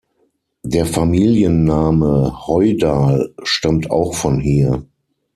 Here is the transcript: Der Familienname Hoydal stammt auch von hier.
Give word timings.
Der 0.63 0.87
Familienname 0.87 2.33
Hoydal 2.47 3.35
stammt 3.43 3.91
auch 3.91 4.15
von 4.15 4.39
hier. 4.39 4.87